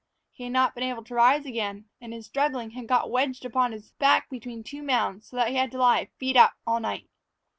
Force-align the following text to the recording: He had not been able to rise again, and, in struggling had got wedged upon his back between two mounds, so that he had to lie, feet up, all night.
He 0.31 0.45
had 0.45 0.53
not 0.53 0.73
been 0.73 0.83
able 0.83 1.03
to 1.03 1.13
rise 1.13 1.45
again, 1.45 1.85
and, 2.01 2.11
in 2.11 2.23
struggling 2.23 2.71
had 2.71 2.87
got 2.87 3.11
wedged 3.11 3.45
upon 3.45 3.71
his 3.71 3.91
back 3.99 4.31
between 4.31 4.63
two 4.63 4.81
mounds, 4.81 5.27
so 5.27 5.35
that 5.35 5.49
he 5.49 5.55
had 5.57 5.69
to 5.73 5.77
lie, 5.77 6.09
feet 6.17 6.35
up, 6.35 6.53
all 6.65 6.79
night. 6.79 7.07